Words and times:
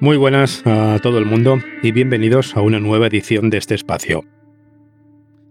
Muy 0.00 0.16
buenas 0.16 0.62
a 0.66 0.98
todo 1.00 1.18
el 1.18 1.26
mundo 1.26 1.58
y 1.82 1.92
bienvenidos 1.92 2.56
a 2.56 2.60
una 2.60 2.80
nueva 2.80 3.06
edición 3.06 3.50
de 3.50 3.58
este 3.58 3.76
espacio. 3.76 4.24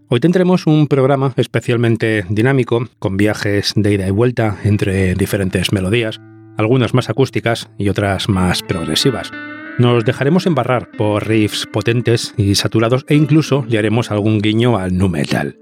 Hoy 0.08 0.20
tendremos 0.20 0.66
un 0.66 0.88
programa 0.88 1.32
especialmente 1.36 2.24
dinámico, 2.28 2.86
con 2.98 3.16
viajes 3.16 3.72
de 3.76 3.94
ida 3.94 4.06
y 4.06 4.10
vuelta 4.10 4.58
entre 4.64 5.14
diferentes 5.14 5.72
melodías, 5.72 6.20
algunas 6.58 6.92
más 6.92 7.08
acústicas 7.08 7.70
y 7.78 7.88
otras 7.88 8.28
más 8.28 8.62
progresivas. 8.62 9.30
Nos 9.78 10.04
dejaremos 10.04 10.46
embarrar 10.46 10.90
por 10.90 11.26
riffs 11.26 11.66
potentes 11.66 12.34
y 12.36 12.56
saturados 12.56 13.06
e 13.08 13.14
incluso 13.14 13.64
le 13.68 13.78
haremos 13.78 14.10
algún 14.10 14.40
guiño 14.40 14.76
al 14.76 14.96
nu 14.96 15.08
metal. 15.08 15.56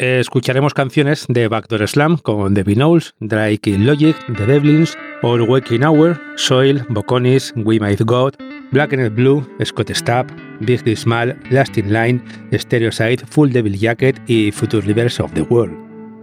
Escucharemos 0.00 0.72
canciones 0.72 1.26
de 1.28 1.46
Backdoor 1.46 1.86
Slam 1.86 2.16
con 2.16 2.54
The 2.54 2.64
Knowles, 2.64 3.14
Drake 3.20 3.68
y 3.68 3.76
Logic, 3.76 4.16
The 4.34 4.46
Devlins, 4.46 4.96
All 5.20 5.42
Waking 5.42 5.84
Hour, 5.84 6.18
Soil, 6.36 6.86
Boconis, 6.88 7.52
We 7.54 7.78
Might 7.78 8.00
God, 8.06 8.32
Black 8.72 8.94
and 8.94 9.14
Blue, 9.14 9.46
Scott 9.62 9.90
Stapp, 9.90 10.30
Big 10.60 10.82
Dismal, 10.84 11.38
Lasting 11.50 11.92
Line, 11.92 12.24
Stereoside, 12.50 13.26
Full 13.28 13.50
Devil 13.50 13.78
Jacket 13.78 14.18
y 14.26 14.50
Future 14.52 14.86
Leaders 14.86 15.20
of 15.20 15.34
the 15.34 15.42
World. 15.42 15.76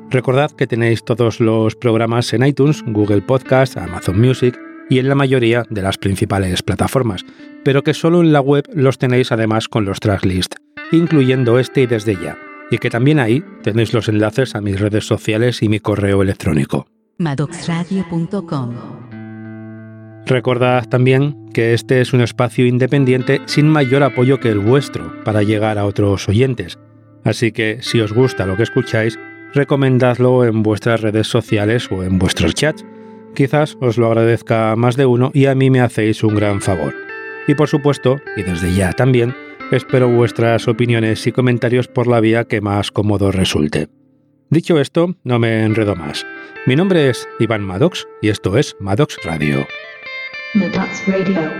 Recordad 0.10 0.50
que 0.50 0.66
tenéis 0.66 1.06
todos 1.06 1.40
los 1.40 1.76
programas 1.76 2.34
en 2.34 2.48
iTunes, 2.48 2.84
Google 2.88 3.22
Podcast, 3.22 3.78
Amazon 3.78 4.20
Music 4.20 4.60
y 4.90 4.98
en 4.98 5.08
la 5.08 5.14
mayoría 5.14 5.66
de 5.70 5.84
las 5.84 6.00
principales 6.00 6.64
plataformas, 6.64 7.24
pero 7.64 7.84
que 7.84 7.94
solo 7.94 8.22
en 8.22 8.34
la 8.34 8.42
web 8.42 8.68
los 8.74 8.98
tenéis 8.98 9.32
además 9.32 9.68
con 9.68 9.86
los 9.86 10.00
tracklists, 10.00 10.58
incluyendo 10.92 11.60
este 11.60 11.82
y 11.82 11.86
desde 11.86 12.16
ya 12.16 12.40
y 12.72 12.78
que 12.78 12.90
también 12.90 13.20
ahí 13.20 13.44
tenéis 13.64 13.94
los 13.94 14.10
enlaces 14.10 14.56
a 14.56 14.62
mis 14.62 14.80
redes 14.80 15.06
sociales 15.06 15.62
y 15.62 15.70
mi 15.70 15.80
correo 15.80 16.22
electrónico. 16.22 16.88
madoxradio.com 17.18 18.76
Recordad 20.26 20.86
también 20.90 21.48
que 21.54 21.74
este 21.74 22.02
es 22.02 22.12
un 22.12 22.22
espacio 22.22 22.66
independiente 22.66 23.42
sin 23.46 23.70
mayor 23.70 24.04
apoyo 24.04 24.40
que 24.40 24.50
el 24.50 24.60
vuestro 24.60 25.24
para 25.24 25.42
llegar 25.42 25.78
a 25.78 25.86
otros 25.86 26.28
oyentes. 26.28 26.78
Así 27.24 27.52
que 27.52 27.80
si 27.82 28.02
os 28.02 28.12
gusta 28.12 28.46
lo 28.46 28.58
que 28.58 28.64
escucháis, 28.64 29.18
recomendadlo 29.54 30.46
en 30.46 30.64
vuestras 30.64 31.02
redes 31.02 31.28
sociales 31.28 31.90
o 31.92 32.04
en 32.04 32.20
vuestros 32.20 32.54
chats. 32.54 32.86
Quizás 33.36 33.78
os 33.80 33.98
lo 33.98 34.08
agradezca 34.08 34.76
más 34.76 34.98
de 34.98 35.06
uno 35.06 35.32
y 35.34 35.46
a 35.46 35.56
mí 35.56 35.70
me 35.70 35.80
hacéis 35.80 36.24
un 36.24 36.36
gran 36.36 36.62
favor. 36.62 36.94
Y 37.48 37.56
por 37.56 37.70
supuesto, 37.70 38.20
y 38.36 38.44
desde 38.44 38.74
ya 38.74 38.92
también, 38.92 39.34
Espero 39.70 40.08
vuestras 40.08 40.70
opiniones 40.70 41.28
y 41.28 41.34
comentarios 41.34 41.90
por 41.90 42.08
la 42.08 42.22
vía 42.22 42.46
que 42.46 42.62
más 42.62 42.90
cómodo 42.90 43.34
resulte. 43.34 43.90
Dicho 44.50 44.80
esto, 44.80 45.18
no 45.26 45.40
me 45.40 45.66
enredo 45.66 45.94
más. 45.94 46.26
Mi 46.66 46.78
nombre 46.78 47.10
es 47.10 47.28
Iván 47.38 47.64
Maddox 47.64 48.08
y 48.22 48.30
esto 48.30 48.58
es 48.58 48.78
Maddox 48.80 49.18
Radio. 49.26 49.68
Maddox 50.54 51.06
Radio. 51.06 51.52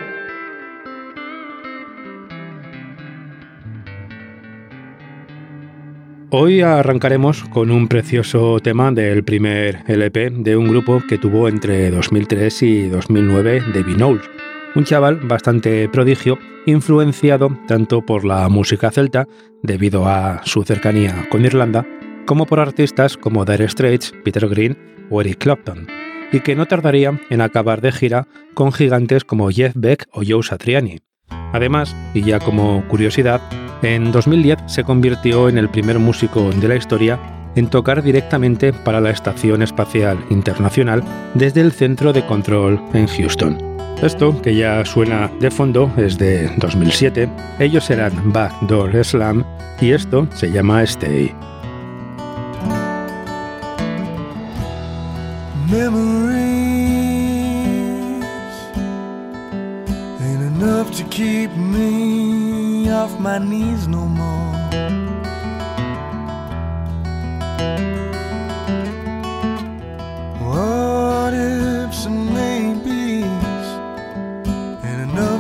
Hoy 6.30 6.62
arrancaremos 6.62 7.44
con 7.44 7.72
un 7.72 7.90
precioso 7.90 8.62
tema 8.62 8.90
del 8.94 9.26
primer 9.26 9.84
LP 9.86 10.30
de 10.30 10.56
un 10.56 10.70
grupo 10.70 11.04
que 11.10 11.18
tuvo 11.18 11.50
entre 11.50 11.92
2003 11.92 12.64
y 12.64 12.88
2009 12.88 13.64
de 13.74 13.84
Knowles 13.84 14.37
un 14.76 14.84
chaval 14.84 15.18
bastante 15.24 15.90
prodigio, 15.90 16.38
influenciado 16.66 17.58
tanto 17.68 18.06
por 18.06 18.26
la 18.26 18.48
música 18.50 18.92
celta, 18.92 19.28
debido 19.64 20.08
a 20.08 20.42
su 20.44 20.64
cercanía 20.64 21.28
con 21.30 21.46
Irlanda, 21.46 21.86
como 22.26 22.46
por 22.46 22.60
artistas 22.60 23.18
como 23.18 23.46
Dire 23.46 23.68
Straits, 23.68 24.14
Peter 24.24 24.48
Green 24.48 24.78
o 25.10 25.22
Eric 25.22 25.40
Clapton, 25.40 25.88
y 26.32 26.42
que 26.42 26.56
no 26.56 26.66
tardaría 26.66 27.20
en 27.30 27.42
acabar 27.42 27.82
de 27.82 27.92
gira 27.92 28.28
con 28.54 28.72
gigantes 28.72 29.24
como 29.24 29.50
Jeff 29.50 29.74
Beck 29.76 30.08
o 30.12 30.22
Joe 30.28 30.44
Satriani. 30.44 31.00
Además, 31.54 31.96
y 32.14 32.22
ya 32.22 32.40
como 32.40 32.86
curiosidad, 32.88 33.42
en 33.82 34.12
2010 34.12 34.60
se 34.68 34.84
convirtió 34.84 35.50
en 35.50 35.58
el 35.58 35.70
primer 35.70 36.00
músico 36.00 36.50
de 36.50 36.68
la 36.68 36.76
historia 36.76 37.20
en 37.56 37.70
tocar 37.70 38.04
directamente 38.04 38.74
para 38.74 39.02
la 39.02 39.10
Estación 39.10 39.62
Espacial 39.62 40.24
Internacional 40.30 41.04
desde 41.34 41.62
el 41.62 41.72
centro 41.72 42.14
de 42.14 42.26
control 42.26 42.82
en 42.94 43.08
Houston. 43.08 43.67
Esto, 44.02 44.40
que 44.44 44.56
ya 44.56 44.86
suena 44.86 45.30
de 45.40 45.50
fondo, 45.50 45.92
es 45.98 46.20
de 46.20 46.52
2007. 46.58 47.28
Ellos 47.58 47.90
eran 47.90 48.32
Backdoor 48.32 49.04
Slam 49.04 49.44
y 49.82 49.92
esto 49.92 50.28
se 50.36 50.52
llama 50.52 50.84
Stay. 50.84 51.34
Memories 55.72 56.38
ain't 60.22 60.44
enough 60.44 60.92
to 60.92 61.04
keep 61.10 61.50
me 61.58 62.92
off 62.92 63.20
my 63.20 63.40
knees 63.40 63.88
no 63.88 64.06
more. 64.06 64.38
What 70.40 71.07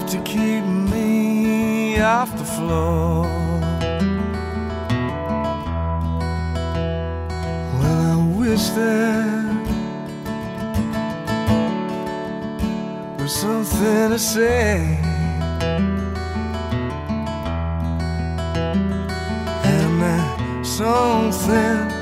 to 0.08 0.22
keep 0.22 0.64
me 0.64 2.00
off 2.00 2.32
the 2.38 2.46
floor. 2.46 3.24
Well, 7.78 8.02
I 8.12 8.38
wish 8.38 8.70
there 8.70 9.44
was 13.20 13.34
something 13.34 14.10
to 14.12 14.20
say. 14.20 14.98
And 19.66 20.02
that 20.02 20.66
something 20.66 21.97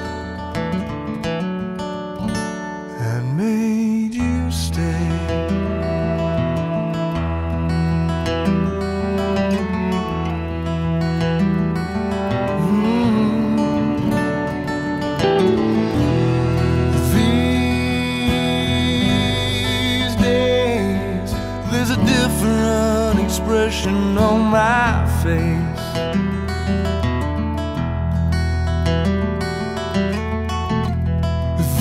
expression 23.85 24.18
on 24.18 24.41
my 24.51 25.06
face. 25.23 25.85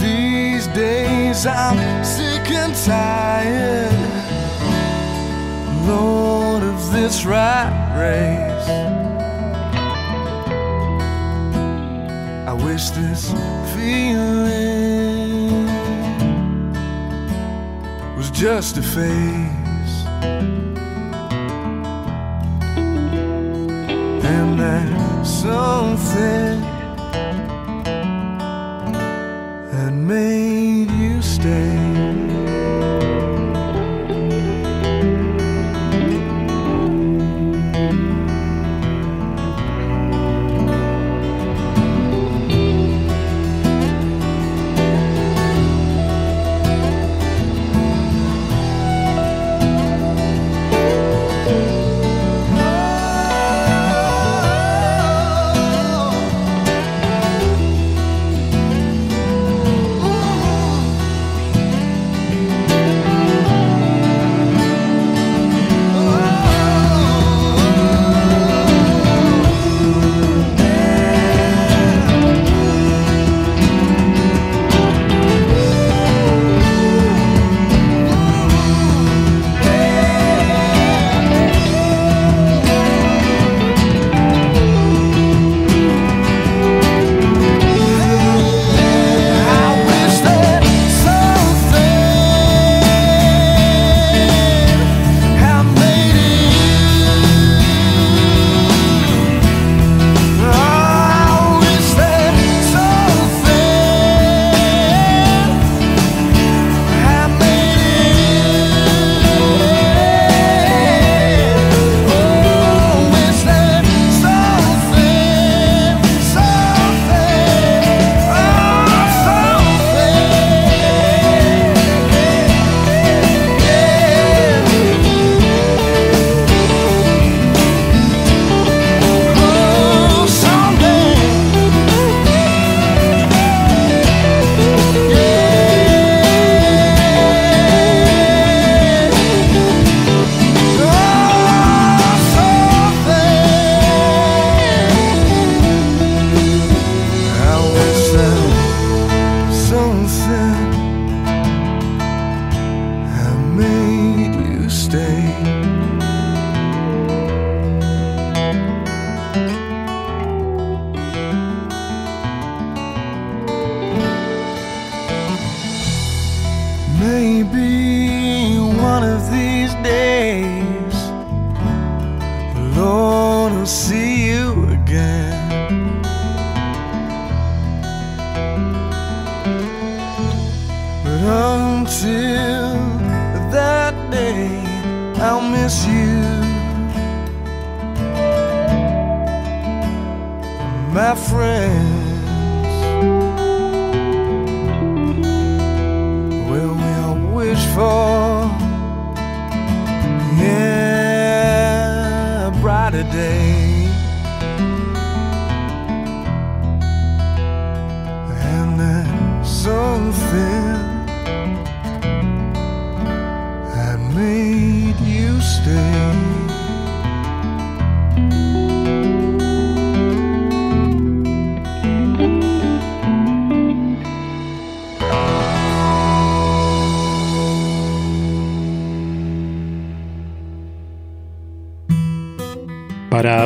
These 0.00 0.66
days, 0.68 1.46
I'm 1.46 2.04
sick 2.04 2.50
and 2.50 2.74
tired, 2.84 3.92
Lord, 5.86 6.62
of 6.62 6.92
this 6.92 7.24
rat 7.24 7.72
race. 7.98 8.68
I 12.46 12.52
wish 12.52 12.90
this 12.90 13.32
feeling 13.74 15.66
was 18.16 18.30
just 18.30 18.76
a 18.76 18.82
phase. 18.82 19.63
And 24.26 24.58
that 24.58 25.24
something 25.26 26.60
that 29.70 29.92
made 29.92 30.90
you 30.92 31.20
stay. 31.20 31.83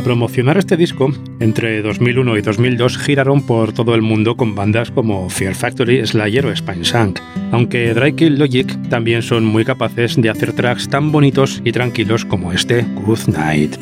promocionar 0.09 0.57
este 0.57 0.79
disco, 0.79 1.13
entre 1.39 1.83
2001 1.83 2.39
y 2.39 2.41
2002 2.41 2.97
giraron 2.97 3.43
por 3.43 3.75
todo 3.75 3.95
el 3.95 4.01
mundo 4.01 4.39
con 4.39 4.55
bandas 4.55 4.91
como 4.91 5.29
Fear 5.29 5.55
Factory, 5.55 6.07
Slayer 6.07 6.47
o 6.47 6.57
Spine 6.57 6.83
Shank, 6.83 7.21
aunque 7.53 7.93
Drake 7.93 8.25
y 8.25 8.31
Logic 8.31 8.89
también 8.89 9.21
son 9.21 9.45
muy 9.45 9.67
capaces 9.67 10.17
de 10.17 10.31
hacer 10.31 10.55
tracks 10.55 10.89
tan 10.89 11.13
bonitos 11.13 11.61
y 11.63 11.73
tranquilos 11.73 12.25
como 12.25 12.55
este 12.55 12.87
Good 13.05 13.29
Night. 13.29 13.77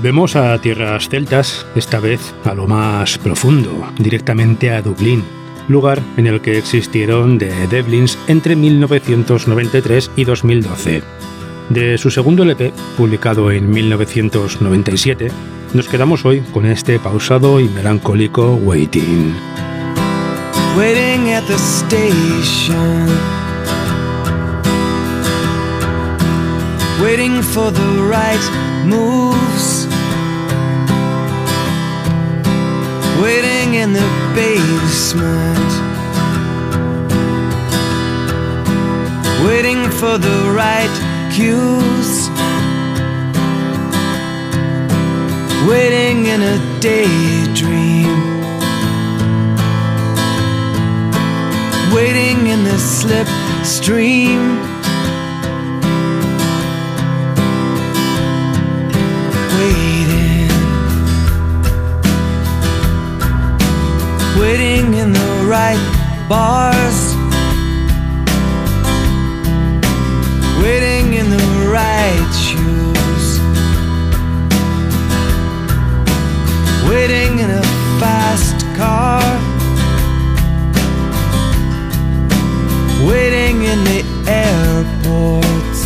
Volvemos 0.00 0.34
a 0.34 0.56
tierras 0.56 1.10
celtas, 1.10 1.66
esta 1.74 2.00
vez 2.00 2.32
a 2.46 2.54
lo 2.54 2.66
más 2.66 3.18
profundo, 3.18 3.86
directamente 3.98 4.70
a 4.70 4.80
Dublín, 4.80 5.22
lugar 5.68 6.00
en 6.16 6.26
el 6.26 6.40
que 6.40 6.56
existieron 6.56 7.36
The 7.36 7.66
Devlins 7.66 8.16
entre 8.26 8.56
1993 8.56 10.10
y 10.16 10.24
2012. 10.24 11.02
De 11.68 11.98
su 11.98 12.10
segundo 12.10 12.44
LP, 12.44 12.72
publicado 12.96 13.50
en 13.50 13.68
1997, 13.68 15.28
nos 15.74 15.86
quedamos 15.86 16.24
hoy 16.24 16.40
con 16.50 16.64
este 16.64 16.98
pausado 16.98 17.60
y 17.60 17.68
melancólico 17.68 18.54
Waiting. 18.54 19.34
Waiting 33.20 33.74
in 33.74 33.92
the 33.92 34.08
basement. 34.34 35.70
Waiting 39.46 39.90
for 39.90 40.16
the 40.16 40.38
right 40.56 40.94
cues. 41.30 42.30
Waiting 45.68 46.26
in 46.26 46.40
a 46.40 46.56
daydream. 46.80 48.20
Waiting 51.94 52.46
in 52.46 52.64
the 52.64 52.78
slipstream. 52.78 54.40
Waiting. 59.58 60.39
Waiting 64.40 64.94
in 64.94 65.12
the 65.12 65.30
right 65.46 65.84
bars. 66.26 67.14
Waiting 70.62 71.12
in 71.12 71.28
the 71.28 71.44
right 71.68 72.30
shoes. 72.46 73.26
Waiting 76.88 77.38
in 77.40 77.50
a 77.50 77.62
fast 78.00 78.64
car. 78.78 79.20
Waiting 83.06 83.64
in 83.72 83.84
the 83.90 84.00
airports. 84.26 85.80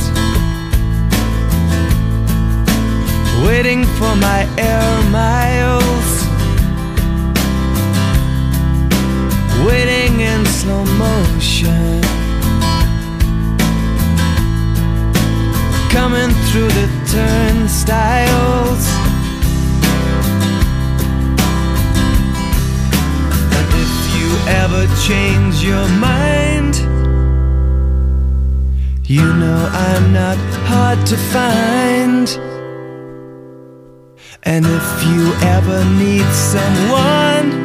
Waiting 3.45 3.85
for 3.99 4.15
my 4.15 4.47
air 4.57 5.11
miles. 5.11 6.04
Slow 10.65 10.85
motion. 10.97 12.01
Coming 15.91 16.31
through 16.47 16.71
the 16.81 16.89
turnstiles. 17.15 18.85
And 23.57 23.69
if 23.85 23.95
you 24.17 24.29
ever 24.63 24.83
change 25.07 25.63
your 25.63 25.87
mind, 26.11 26.75
you 29.05 29.27
know 29.41 29.61
I'm 29.87 30.13
not 30.15 30.39
hard 30.71 31.01
to 31.11 31.17
find. 31.35 32.27
And 34.45 34.65
if 34.65 34.89
you 35.11 35.23
ever 35.57 35.85
need 36.03 36.29
someone, 36.33 37.64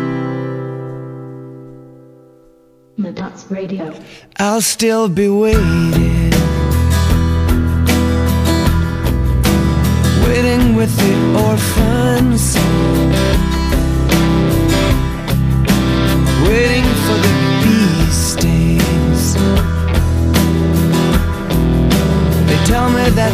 Radio. 3.50 3.94
I'll 4.38 4.62
still 4.62 5.10
be 5.10 5.28
waiting. 5.28 6.30
Waiting 10.24 10.76
with 10.76 10.96
the 10.98 11.14
orphans. 11.48 12.56
Waiting 16.48 16.86
for 17.06 17.18
the 17.26 17.34
bee 17.64 18.12
stings. 18.12 19.34
They 22.48 22.60
tell 22.66 22.90
me 22.92 23.10
that 23.10 23.34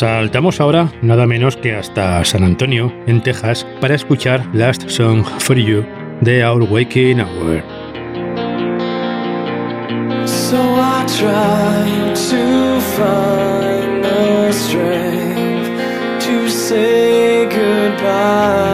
Saltamos 0.00 0.62
ahora 0.62 0.90
nada 1.02 1.26
menos 1.26 1.58
que 1.58 1.74
hasta 1.74 2.24
San 2.24 2.42
Antonio, 2.42 2.90
en 3.06 3.22
Texas, 3.22 3.66
para 3.82 3.94
escuchar 3.94 4.48
Last 4.54 4.88
Song 4.88 5.26
for 5.40 5.58
You 5.58 5.84
de 6.22 6.42
Our 6.42 6.62
Waking 6.62 7.20
Hour. 7.20 7.62
So 10.24 10.56
I 10.56 11.04
tried 11.04 12.16
to 12.16 12.80
find 12.96 14.02
the 14.02 14.50
strength 14.54 15.68
to 16.24 16.48
say 16.48 17.44
goodbye. 17.44 18.70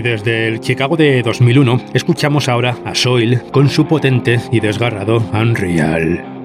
Y 0.00 0.02
desde 0.02 0.48
el 0.48 0.60
Chicago 0.60 0.96
de 0.96 1.20
2001 1.20 1.78
escuchamos 1.92 2.48
ahora 2.48 2.74
a 2.86 2.94
Soil 2.94 3.42
con 3.52 3.68
su 3.68 3.86
potente 3.86 4.40
y 4.50 4.60
desgarrado 4.60 5.18
Unreal. 5.34 6.39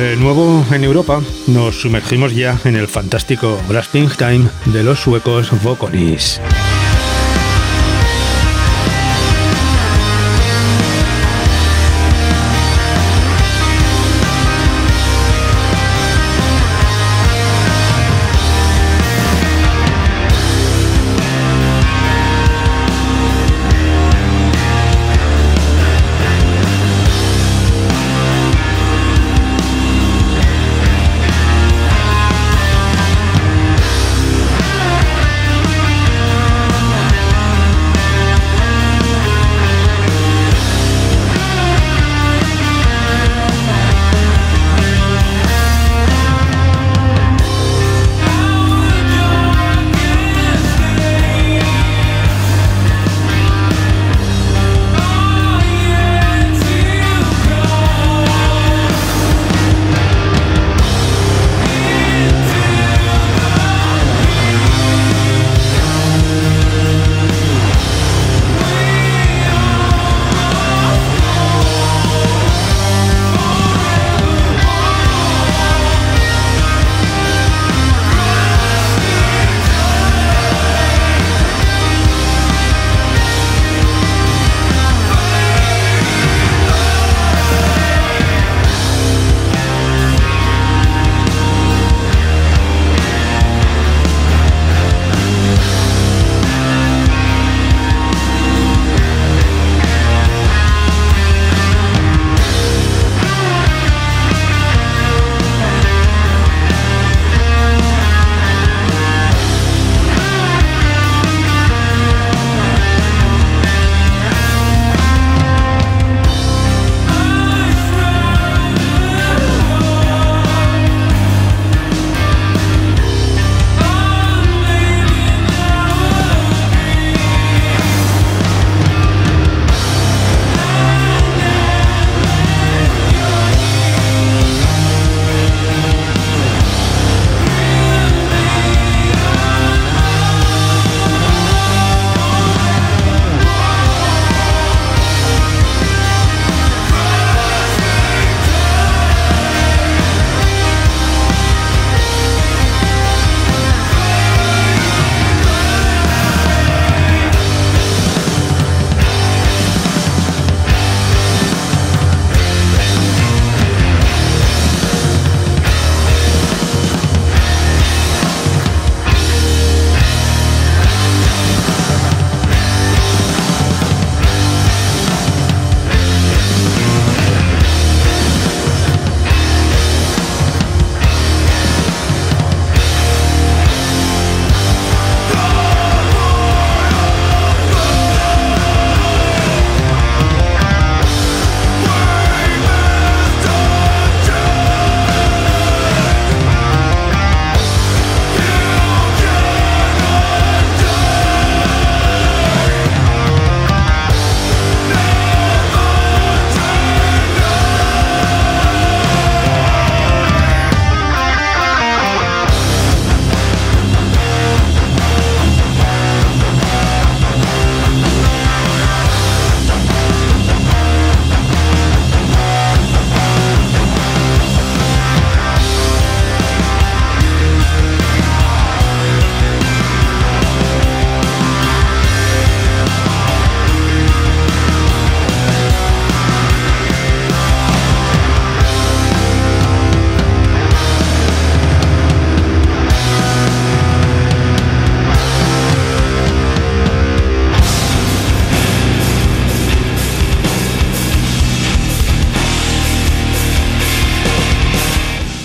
De 0.00 0.16
nuevo 0.16 0.64
en 0.72 0.82
Europa 0.82 1.20
nos 1.46 1.82
sumergimos 1.82 2.34
ya 2.34 2.58
en 2.64 2.74
el 2.74 2.88
fantástico 2.88 3.60
blasting 3.68 4.08
Time 4.08 4.48
de 4.72 4.82
los 4.82 4.98
suecos 4.98 5.50
Voconis. 5.62 6.40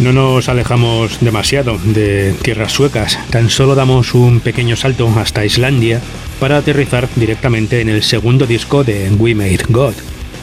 No 0.05 0.13
nos 0.13 0.49
alejamos 0.49 1.19
demasiado 1.19 1.79
de 1.83 2.35
tierras 2.43 2.73
suecas, 2.73 3.17
tan 3.31 3.49
solo 3.49 3.73
damos 3.73 4.13
un 4.13 4.39
pequeño 4.39 4.75
salto 4.75 5.11
hasta 5.17 5.43
Islandia 5.43 5.99
para 6.39 6.57
aterrizar 6.57 7.09
directamente 7.15 7.81
en 7.81 7.89
el 7.89 8.03
segundo 8.03 8.45
disco 8.45 8.83
de 8.83 9.09
We 9.17 9.33
Made 9.33 9.65
God, 9.69 9.95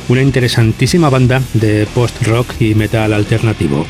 una 0.08 0.20
interesantísima 0.20 1.10
banda 1.10 1.40
de 1.54 1.86
post-rock 1.94 2.60
y 2.60 2.74
metal 2.74 3.12
alternativo. 3.12 3.86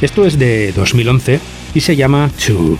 Esto 0.00 0.24
es 0.26 0.38
de 0.38 0.70
2011 0.70 1.40
y 1.74 1.80
se 1.80 1.96
llama 1.96 2.30
Two. 2.46 2.78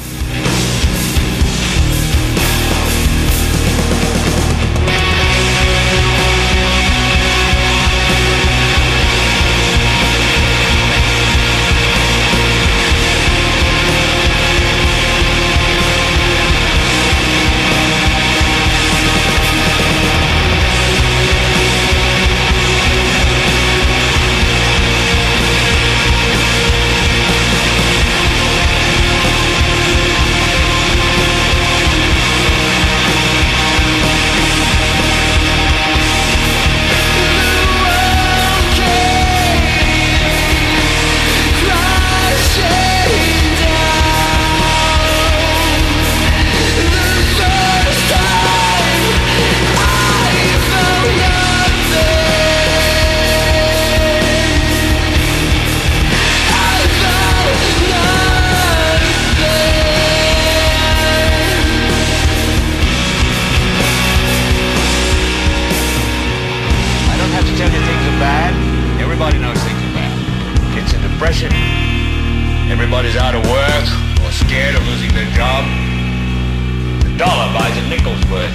Hollywood. 78.27 78.51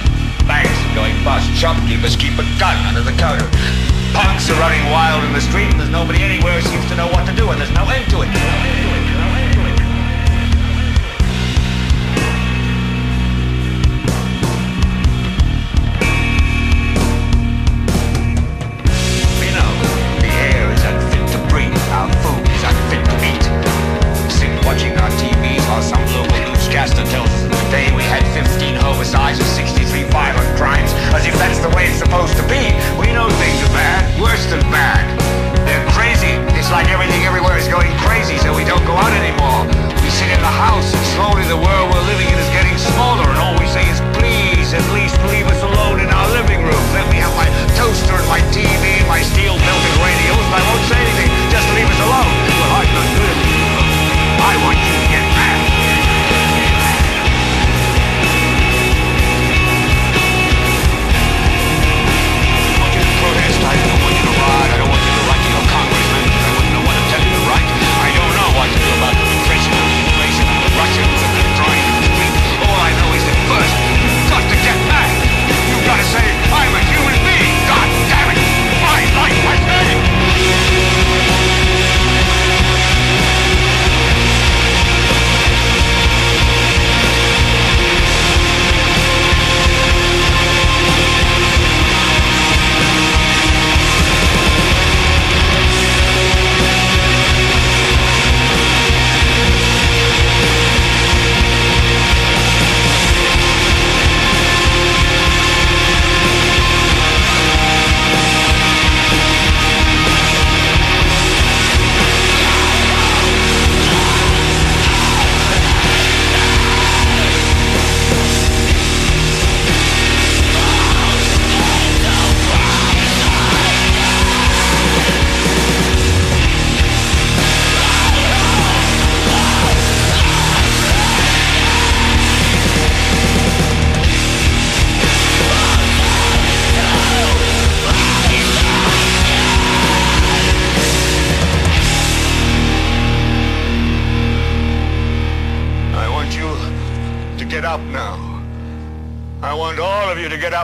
Banks 0.46 0.70
are 0.70 0.94
going 0.94 1.16
bust. 1.24 1.48
Shopkeepers 1.56 2.16
keep 2.16 2.34
a 2.34 2.44
gun 2.58 2.76
under 2.86 3.00
the 3.00 3.12
counter. 3.16 3.48
Punks 4.12 4.50
are 4.50 4.58
running 4.60 4.84
wild 4.90 5.24
in 5.24 5.32
the 5.32 5.40
street, 5.40 5.70
and 5.70 5.80
there's 5.80 5.90
nobody 5.90 6.22
anywhere 6.22 6.60
seems 6.60 6.86
to 6.88 6.96
know 6.96 7.08
what 7.08 7.26
to 7.26 7.34
do, 7.34 7.48
and 7.50 7.60
there's 7.60 7.72
no 7.72 7.88
end 7.88 8.08
to 8.10 8.22
it. 8.22 9.11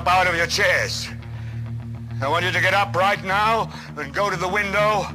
out 0.08 0.26
of 0.26 0.34
your 0.34 0.46
chairs. 0.46 1.08
I 2.22 2.28
want 2.28 2.44
you 2.44 2.50
to 2.50 2.60
get 2.60 2.74
up 2.74 2.96
right 2.96 3.22
now 3.24 3.70
and 3.96 4.12
go 4.12 4.30
to 4.30 4.36
the 4.36 4.48
window, 4.48 5.06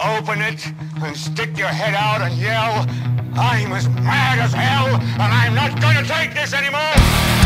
open 0.00 0.42
it, 0.42 0.66
and 1.02 1.16
stick 1.16 1.56
your 1.56 1.68
head 1.68 1.94
out 1.94 2.20
and 2.20 2.34
yell, 2.36 2.86
I'm 3.36 3.72
as 3.72 3.88
mad 3.88 4.38
as 4.38 4.52
hell, 4.52 4.86
and 4.86 5.22
I'm 5.22 5.54
not 5.54 5.80
gonna 5.80 6.06
take 6.06 6.34
this 6.34 6.52
anymore! 6.52 7.43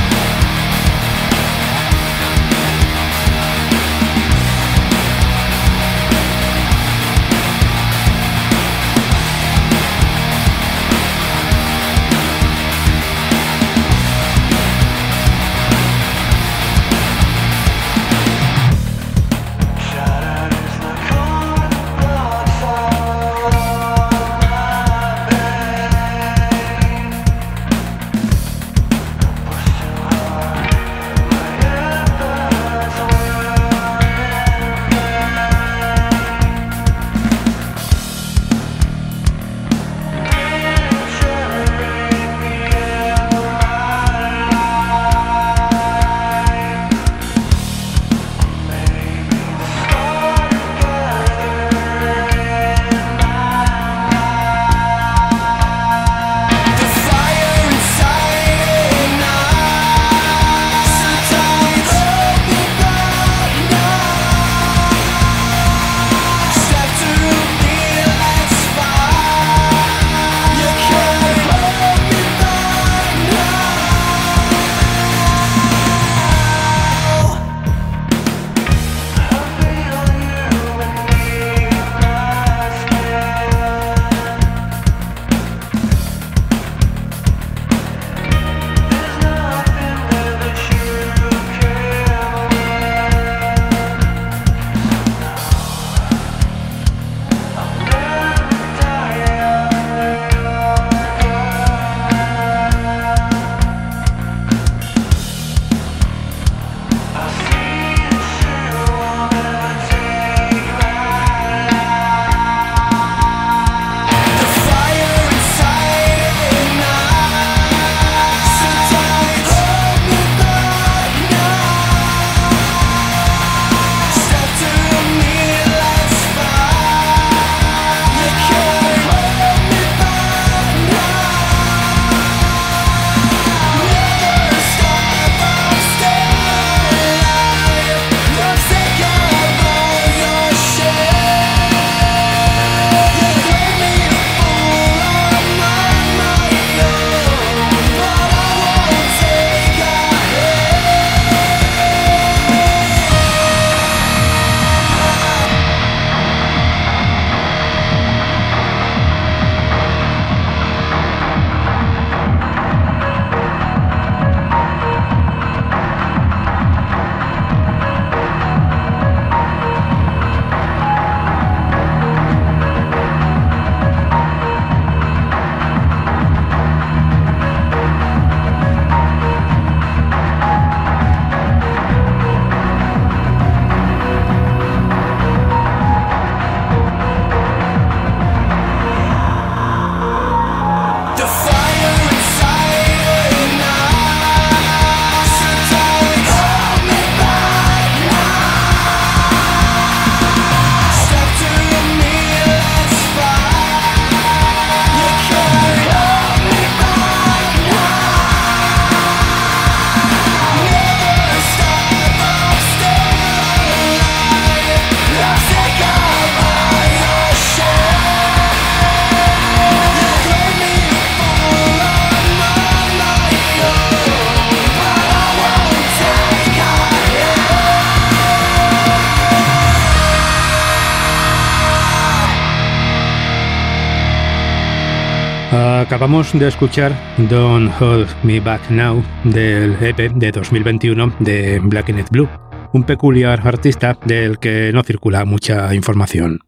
Acabamos 235.98 236.32
de 236.32 236.46
escuchar 236.46 236.92
Don't 237.28 237.72
Hold 237.80 238.06
Me 238.22 238.38
Back 238.38 238.70
Now 238.70 239.02
del 239.24 239.74
EP 239.82 240.12
de 240.12 240.30
2021 240.30 241.12
de 241.18 241.58
Black 241.60 241.90
and 241.90 242.08
Blue, 242.08 242.28
un 242.72 242.84
peculiar 242.84 243.40
artista 243.44 243.98
del 244.04 244.38
que 244.38 244.70
no 244.72 244.84
circula 244.84 245.24
mucha 245.24 245.74
información. 245.74 246.38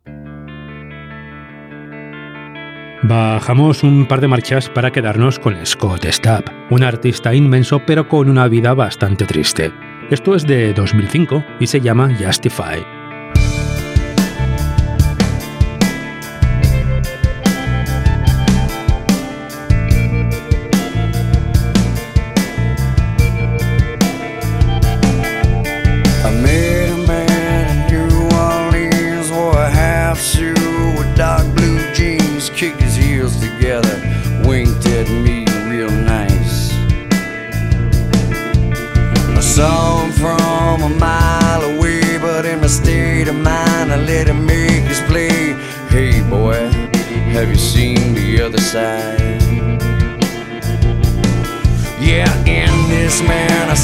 Bajamos 3.02 3.82
un 3.82 4.06
par 4.06 4.20
de 4.20 4.28
marchas 4.28 4.68
para 4.68 4.92
quedarnos 4.92 5.40
con 5.40 5.66
Scott 5.66 6.04
Stapp, 6.04 6.46
un 6.70 6.84
artista 6.84 7.34
inmenso 7.34 7.82
pero 7.84 8.06
con 8.06 8.30
una 8.30 8.46
vida 8.46 8.72
bastante 8.74 9.26
triste. 9.26 9.72
Esto 10.12 10.36
es 10.36 10.46
de 10.46 10.72
2005 10.74 11.44
y 11.58 11.66
se 11.66 11.80
llama 11.80 12.16
Justify. 12.16 12.99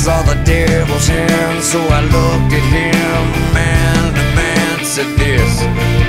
Saw 0.07 0.23
the 0.23 0.41
devil's 0.45 1.09
hand, 1.09 1.61
so 1.65 1.81
I 1.81 2.01
looked 2.03 2.53
at 2.55 2.67
him 2.79 3.23
and 3.59 4.15
the 4.15 4.27
man 4.39 4.85
said, 4.85 5.11
This 5.19 5.59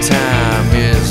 time 0.07 0.69
is 0.75 1.06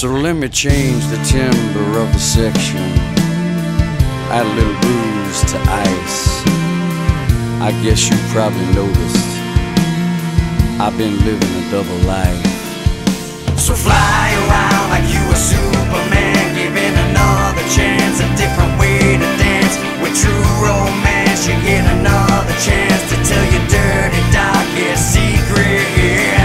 So 0.00 0.08
let 0.08 0.34
me 0.34 0.48
change 0.48 1.04
the 1.08 1.20
timber 1.28 2.00
of 2.00 2.10
the 2.14 2.18
section. 2.18 2.80
Add 4.32 4.46
a 4.46 4.52
little 4.56 4.72
booze 4.80 5.44
to 5.52 5.58
ice. 5.60 6.40
I 7.60 7.68
guess 7.84 8.08
you 8.08 8.16
probably 8.32 8.64
noticed. 8.72 9.28
I've 10.80 10.96
been 10.96 11.20
living 11.20 11.52
a 11.52 11.64
double 11.68 12.00
life. 12.08 12.40
So 13.60 13.74
fly 13.76 14.32
around 14.40 14.88
like 14.88 15.04
you 15.12 15.20
a 15.20 15.36
Superman, 15.36 16.48
giving 16.56 16.96
another 17.12 17.66
chance, 17.68 18.24
a 18.24 18.28
different 18.40 18.80
way 18.80 19.20
to 19.20 19.28
dance. 19.36 19.76
With 20.00 20.16
true 20.16 20.48
romance, 20.64 21.44
you 21.44 21.52
get 21.60 21.84
another 22.00 22.56
chance 22.64 23.04
to 23.12 23.16
tell 23.28 23.44
your 23.52 23.68
dirty, 23.68 24.22
darkest 24.32 25.12
secrets. 25.12 26.39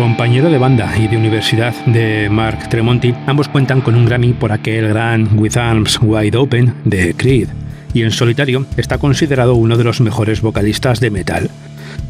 compañero 0.00 0.48
de 0.48 0.56
banda 0.56 0.96
y 0.96 1.08
de 1.08 1.18
universidad 1.18 1.74
de 1.84 2.30
Mark 2.30 2.70
Tremonti, 2.70 3.14
ambos 3.26 3.48
cuentan 3.48 3.82
con 3.82 3.94
un 3.94 4.06
Grammy 4.06 4.32
por 4.32 4.50
aquel 4.50 4.88
gran 4.88 5.38
With 5.38 5.58
Arms 5.58 5.98
Wide 6.00 6.38
Open 6.38 6.74
de 6.86 7.12
Creed, 7.14 7.48
y 7.92 8.00
en 8.00 8.10
solitario 8.10 8.64
está 8.78 8.96
considerado 8.96 9.56
uno 9.56 9.76
de 9.76 9.84
los 9.84 10.00
mejores 10.00 10.40
vocalistas 10.40 11.00
de 11.00 11.10
metal. 11.10 11.50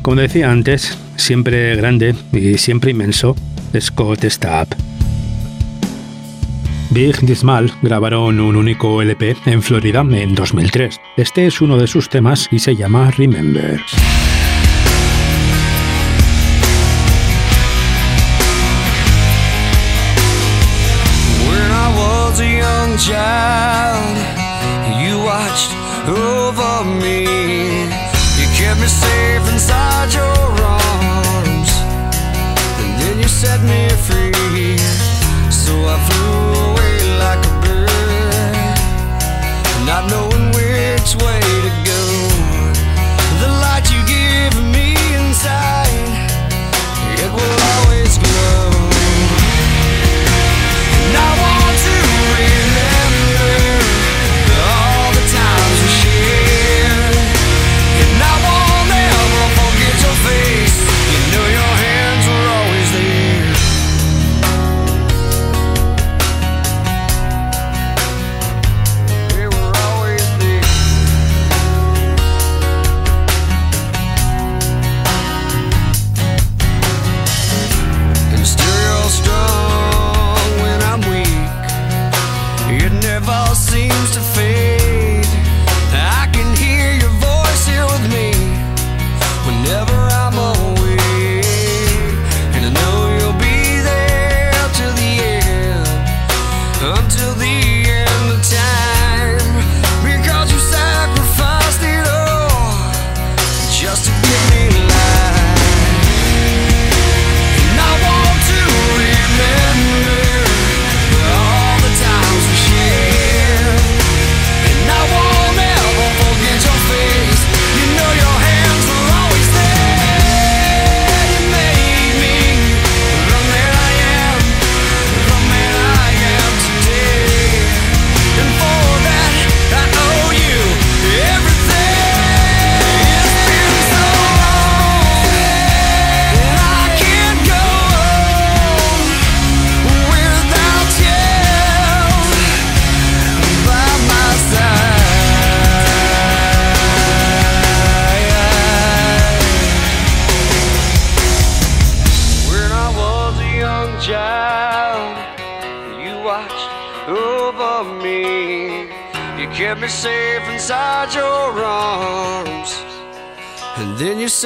Como 0.03 0.21
decía 0.21 0.53
antes, 0.53 0.97
siempre 1.17 1.75
grande 1.75 2.15
y 2.33 2.59
siempre 2.59 2.93
inmenso, 2.93 3.35
Scott 3.77 4.25
Stapp. 4.25 4.73
Big 6.91 7.19
Dismal 7.23 7.73
grabaron 7.83 8.39
un 8.39 8.55
único 8.55 9.03
LP 9.03 9.35
en 9.47 9.63
Florida 9.63 10.03
en 10.09 10.37
2003. 10.37 10.97
Este 11.17 11.45
es 11.45 11.61
uno 11.61 11.77
de 11.77 11.89
sus 11.89 12.09
temas 12.09 12.47
y 12.53 12.61
se 12.61 12.77
llama 12.77 13.11
Remember. 13.11 13.81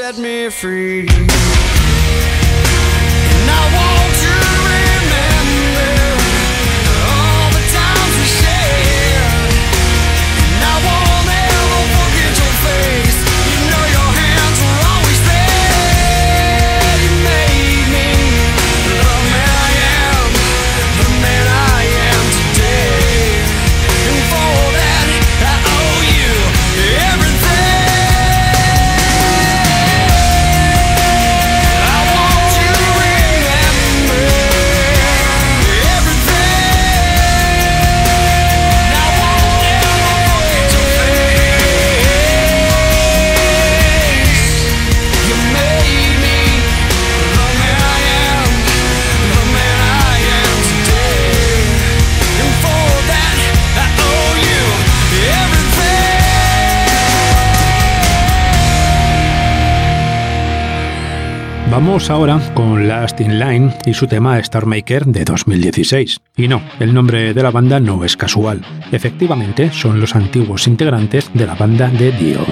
set 0.04 0.18
me 0.18 0.50
free. 0.50 1.53
Ahora 62.10 62.38
con 62.54 62.86
Last 62.86 63.20
in 63.20 63.38
Line 63.38 63.74
y 63.86 63.94
su 63.94 64.06
tema 64.06 64.38
Star 64.38 64.66
Maker 64.66 65.06
de 65.06 65.24
2016. 65.24 66.20
Y 66.36 66.48
no, 66.48 66.62
el 66.78 66.92
nombre 66.92 67.32
de 67.32 67.42
la 67.42 67.50
banda 67.50 67.80
no 67.80 68.04
es 68.04 68.16
casual. 68.16 68.60
Efectivamente, 68.92 69.72
son 69.72 70.00
los 70.00 70.14
antiguos 70.14 70.66
integrantes 70.66 71.30
de 71.32 71.46
la 71.46 71.54
banda 71.54 71.88
de 71.88 72.12
Dio. 72.12 72.44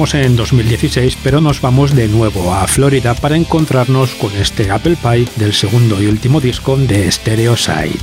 en 0.00 0.34
2016, 0.34 1.18
pero 1.22 1.42
nos 1.42 1.60
vamos 1.60 1.94
de 1.94 2.08
nuevo 2.08 2.54
a 2.54 2.66
Florida 2.66 3.14
para 3.14 3.36
encontrarnos 3.36 4.14
con 4.14 4.34
este 4.34 4.70
Apple 4.70 4.96
Pie 4.96 5.28
del 5.36 5.52
segundo 5.52 6.02
y 6.02 6.06
último 6.06 6.40
disco 6.40 6.78
de 6.78 7.12
Stereo 7.12 7.54
Side. 7.54 8.00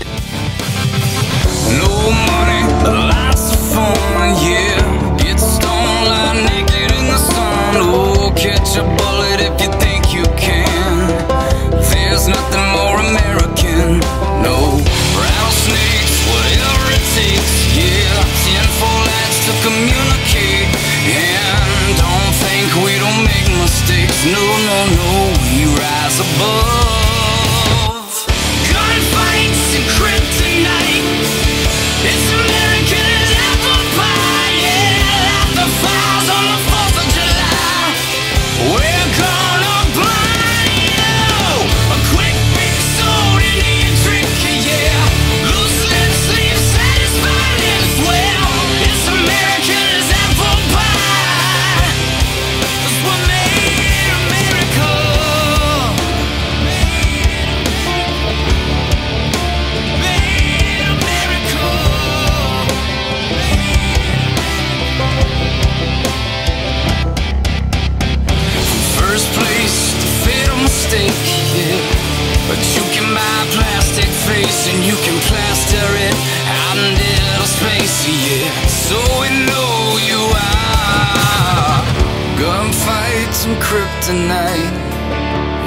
tonight. 84.08 84.72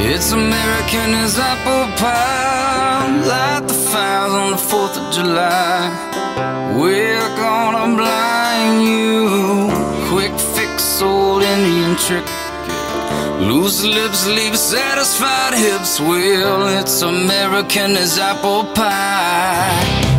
It's 0.01 0.33
American 0.33 1.11
as 1.25 1.39
apple 1.39 1.85
pie. 2.01 3.05
Light 3.33 3.69
the 3.69 3.75
fires 3.75 4.33
on 4.33 4.53
the 4.53 4.63
4th 4.71 4.97
of 4.97 5.13
July. 5.13 5.79
We're 6.81 7.31
gonna 7.37 7.95
blind 7.99 8.79
you. 8.91 9.69
Quick 10.09 10.35
fix, 10.57 11.03
old 11.03 11.43
Indian 11.43 11.95
trick. 11.97 12.27
Loose 13.49 13.85
lips 13.85 14.27
leave 14.27 14.57
satisfied 14.57 15.53
hips. 15.53 16.01
Well, 16.01 16.63
it's 16.81 17.03
American 17.03 17.91
as 17.95 18.19
apple 18.19 18.65
pie. 18.73 20.10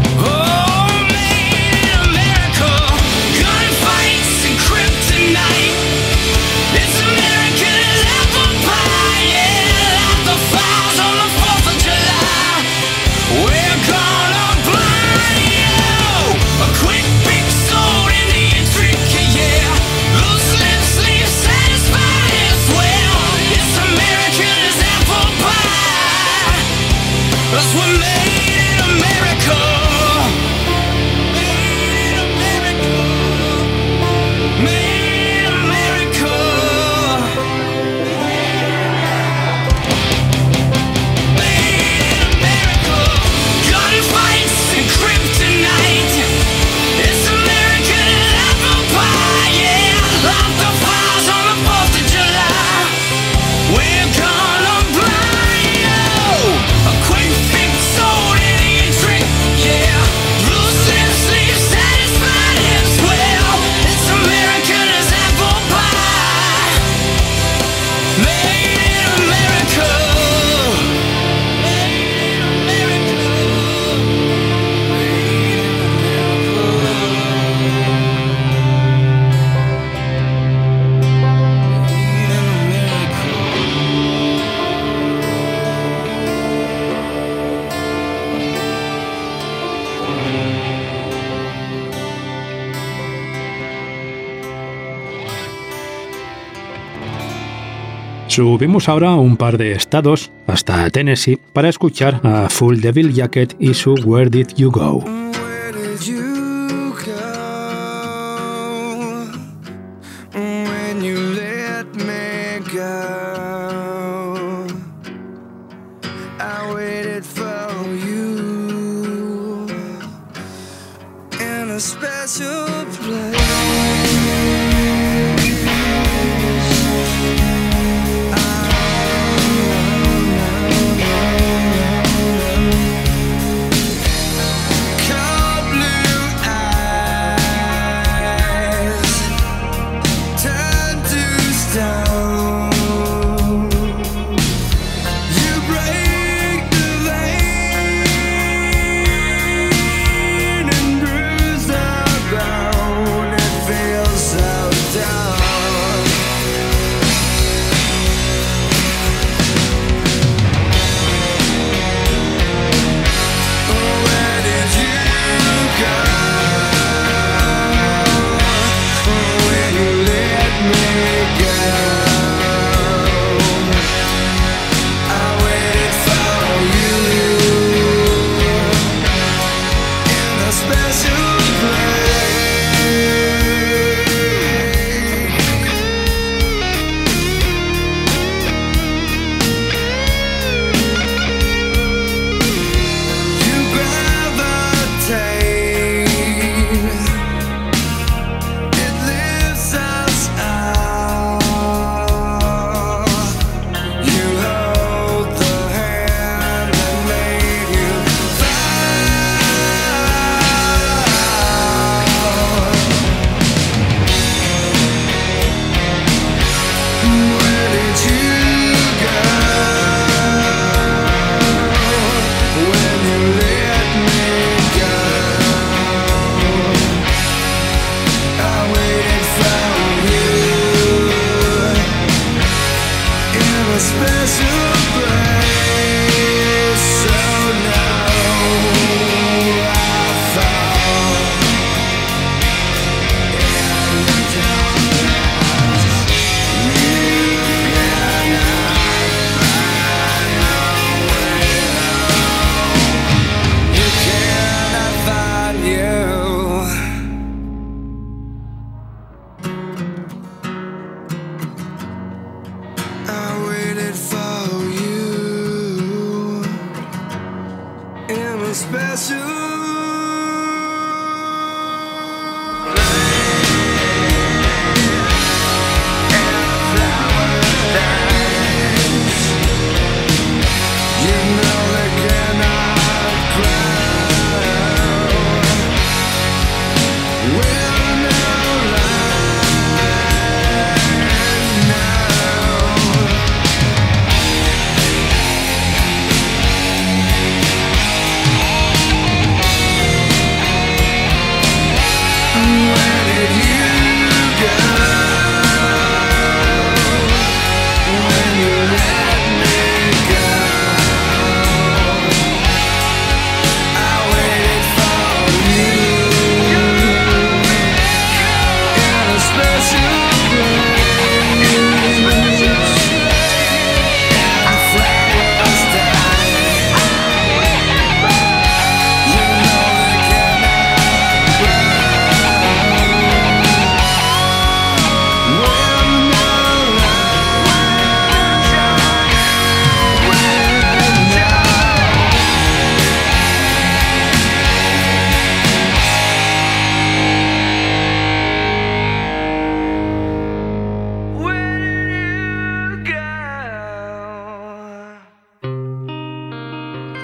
Subimos 98.31 98.87
ahora 98.87 99.15
un 99.15 99.35
par 99.35 99.57
de 99.57 99.73
estados 99.73 100.31
hasta 100.47 100.89
Tennessee 100.89 101.37
para 101.51 101.67
escuchar 101.67 102.21
a 102.23 102.47
Full 102.47 102.79
Devil 102.79 103.13
Jacket 103.13 103.57
y 103.59 103.73
su 103.73 103.95
Where 104.05 104.29
Did 104.29 104.55
You 104.55 104.71
Go. 104.71 105.20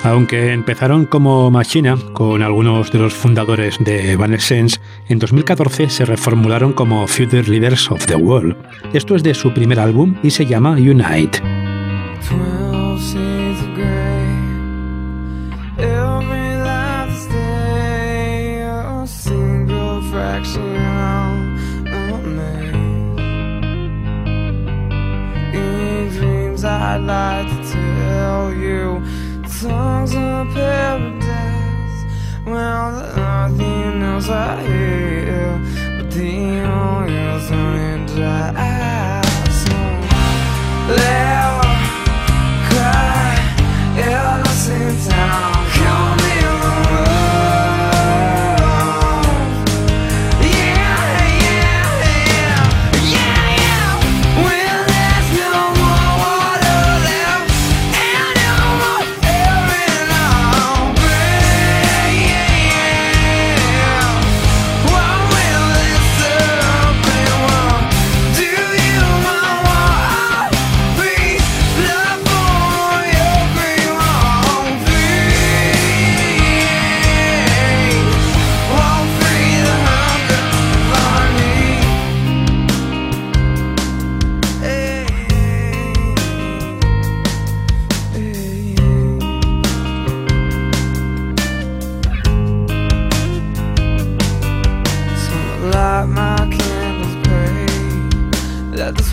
Aunque 0.08 0.53
empezaron 0.53 1.05
como 1.05 1.51
Machina 1.51 1.97
con 2.14 2.41
algunos 2.41 2.93
de 2.93 2.99
los 2.99 3.14
fundadores 3.14 3.78
de 3.80 4.14
Evanescence, 4.14 4.80
en 5.10 5.20
2014 5.20 5.89
se 5.89 6.05
reformularon 6.05 6.72
como 6.72 7.05
Future 7.08 7.43
Leaders 7.43 7.91
of 7.91 8.05
the 8.05 8.16
World. 8.16 8.55
Esto 8.93 9.18
es 9.18 9.24
de 9.24 9.34
su 9.34 9.53
primer 9.53 9.82
álbum 9.82 10.16
y 10.24 10.32
se 10.32 10.45
llama 10.45 10.72
Unite. 10.72 11.41
Songs 29.58 30.14
of 30.14 30.53
paradise. 30.53 32.05
Well, 32.45 32.91
nothing 33.16 34.03
else 34.03 34.30
I 34.30 34.62
hear, 34.62 35.60
but 35.97 36.12
the 36.12 36.62
oil's 36.62 37.49
running 37.49 38.05
dry. 38.05 39.24
So, 39.62 39.78
let 40.93 41.66
cry 42.70 43.34
innocent 43.97 45.10
town. 45.10 45.57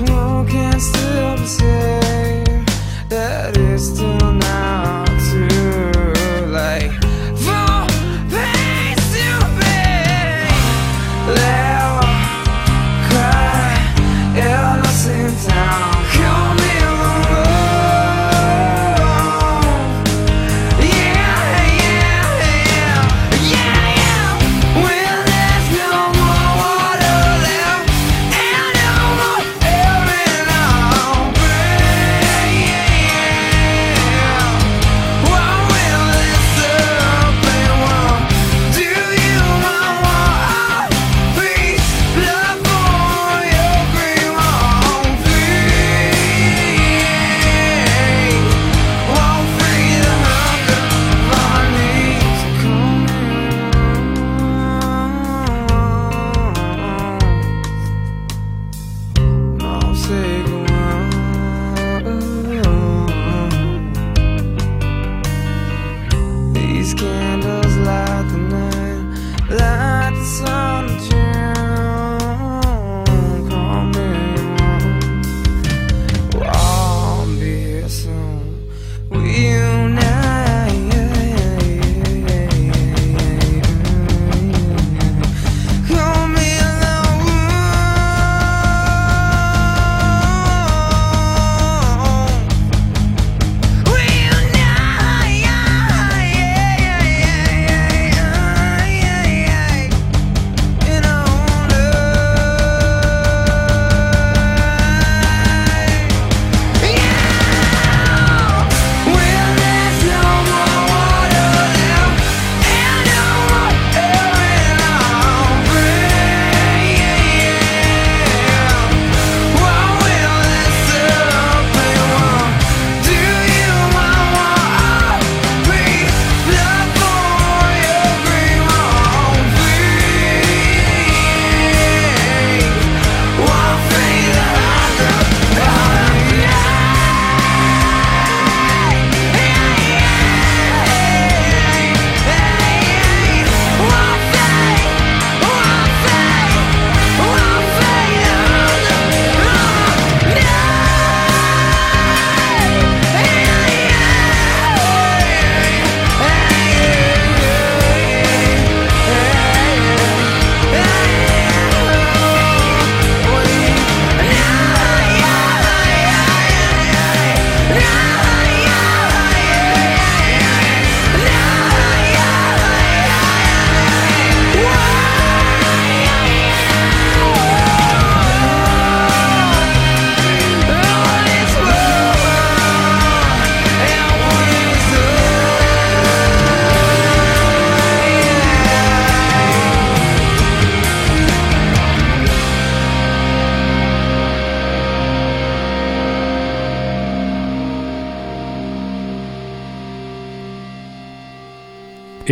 walking 0.01 0.81
still 0.81 1.37
stop 1.47 1.74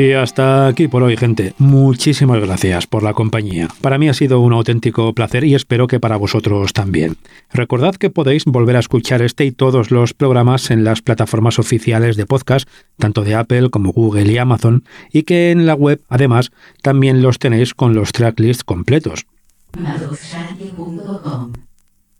Y 0.03 0.15
hasta 0.15 0.67
aquí 0.67 0.89
por 0.89 1.05
hoy, 1.05 1.17
gente. 1.17 1.55
Muchísimas 1.59 2.41
gracias 2.41 2.89
por 2.89 3.05
la 3.05 3.15
compañía. 3.15 3.69
Para 3.83 3.99
mí 3.99 4.09
ha 4.09 4.15
sido 4.15 4.41
un 4.41 4.53
auténtico 4.53 5.13
placer 5.13 5.45
y 5.45 5.55
espero 5.55 5.87
que 5.87 6.01
para 6.01 6.17
vosotros 6.17 6.73
también. 6.73 7.19
Recordad 7.53 7.95
que 7.95 8.11
podéis 8.11 8.45
volver 8.45 8.75
a 8.75 8.81
escuchar 8.81 9.23
este 9.23 9.45
y 9.45 9.53
todos 9.53 9.93
los 9.93 10.13
programas 10.13 10.73
en 10.73 10.83
las 10.83 11.03
plataformas 11.03 11.61
oficiales 11.61 12.17
de 12.17 12.27
podcast, 12.27 12.69
tanto 12.99 13.23
de 13.23 13.37
Apple 13.37 13.71
como 13.71 13.93
Google 13.93 14.33
y 14.33 14.39
Amazon, 14.39 14.83
y 15.13 15.23
que 15.23 15.53
en 15.53 15.67
la 15.67 15.75
web, 15.75 16.03
además, 16.09 16.51
también 16.83 17.23
los 17.23 17.39
tenéis 17.39 17.73
con 17.73 17.95
los 17.95 18.11
tracklists 18.11 18.65
completos. 18.65 19.27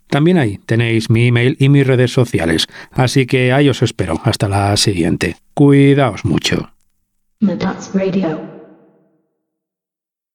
También 0.07 0.39
ahí 0.39 0.61
tenéis 0.67 1.11
mi 1.11 1.27
email 1.27 1.57
y 1.59 1.69
mis 1.69 1.85
redes 1.85 2.13
sociales, 2.13 2.69
así 2.93 3.27
que 3.27 3.53
ahí 3.53 3.69
os 3.69 3.83
espero. 3.83 4.21
Hasta 4.23 4.49
la 4.49 4.77
siguiente. 4.77 5.35
Cuidaos 5.53 6.25
mucho. 6.25 6.72
Madats 7.43 7.93
Radio. 7.93 8.52